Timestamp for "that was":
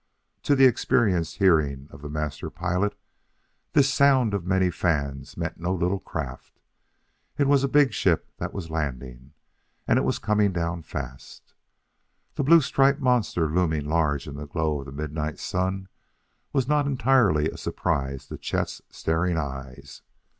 8.37-8.71